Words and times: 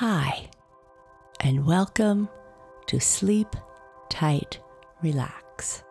Hi, 0.00 0.50
and 1.40 1.64
welcome 1.64 2.28
to 2.88 3.00
Sleep 3.00 3.56
Tight 4.10 4.60
Relax. 5.00 5.82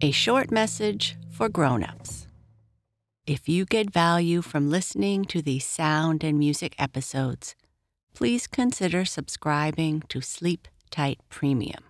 A 0.00 0.10
short 0.10 0.50
message 0.50 1.18
for 1.34 1.48
grown-ups. 1.48 2.26
If 3.26 3.48
you 3.48 3.64
get 3.64 3.92
value 3.92 4.40
from 4.40 4.70
listening 4.70 5.24
to 5.26 5.42
these 5.42 5.66
sound 5.66 6.22
and 6.22 6.38
music 6.38 6.74
episodes, 6.78 7.56
please 8.14 8.46
consider 8.46 9.04
subscribing 9.04 10.02
to 10.08 10.20
Sleep 10.20 10.68
Tight 10.90 11.18
Premium. 11.28 11.84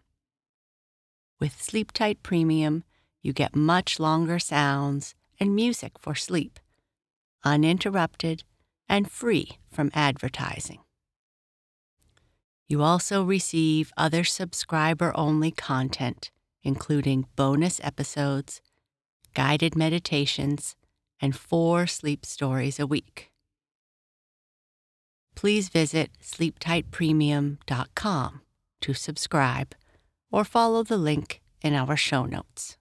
With 1.38 1.60
Sleep 1.60 1.92
Tight 1.92 2.22
Premium, 2.22 2.84
you 3.22 3.32
get 3.34 3.54
much 3.54 4.00
longer 4.00 4.38
sounds 4.38 5.14
and 5.38 5.54
music 5.54 5.98
for 5.98 6.14
sleep, 6.14 6.58
uninterrupted 7.44 8.44
and 8.88 9.10
free 9.10 9.58
from 9.70 9.90
advertising. 9.92 10.80
You 12.66 12.82
also 12.82 13.22
receive 13.22 13.92
other 13.96 14.24
subscriber 14.24 15.12
only 15.14 15.50
content 15.50 16.30
including 16.64 17.26
bonus 17.36 17.78
episodes, 17.84 18.60
guided 19.34 19.76
meditations, 19.76 20.74
and 21.20 21.36
four 21.36 21.86
sleep 21.86 22.24
stories 22.24 22.80
a 22.80 22.86
week. 22.86 23.30
Please 25.34 25.68
visit 25.68 26.10
sleeptightpremium.com 26.22 28.40
to 28.80 28.94
subscribe 28.94 29.74
or 30.30 30.44
follow 30.44 30.82
the 30.82 30.96
link 30.96 31.42
in 31.62 31.74
our 31.74 31.96
show 31.96 32.24
notes. 32.24 32.78